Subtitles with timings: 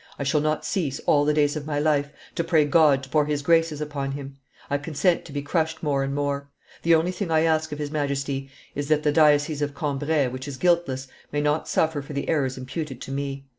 [0.17, 3.27] I shall not cease, all the days of my life, to pray God to pour
[3.27, 4.35] His graces upon him.
[4.67, 6.49] I consent to be crushed more and more.
[6.81, 10.47] The only thing I ask of his Majesty is, that the diocese of Cambrai, which
[10.47, 13.45] is guiltless, may not suffer for the errors imputed to me.